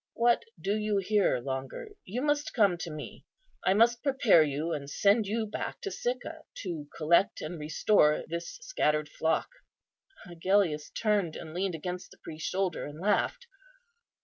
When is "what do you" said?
0.15-0.97